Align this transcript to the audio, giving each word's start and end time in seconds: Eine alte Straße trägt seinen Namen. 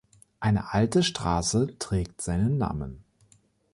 Eine 0.39 0.73
alte 0.73 1.03
Straße 1.03 1.77
trägt 1.77 2.23
seinen 2.23 2.57
Namen. 2.57 3.03